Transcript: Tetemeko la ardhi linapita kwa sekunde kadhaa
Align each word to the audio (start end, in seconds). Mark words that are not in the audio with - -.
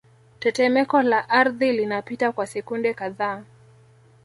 Tetemeko 0.43 1.01
la 1.01 1.29
ardhi 1.29 1.71
linapita 1.71 2.31
kwa 2.31 2.47
sekunde 2.47 2.93
kadhaa 2.93 3.43